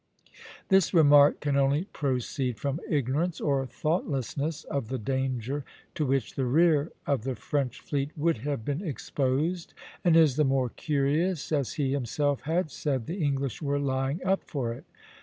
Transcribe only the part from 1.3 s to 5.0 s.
can only proceed from ignorance or thoughtlessness of the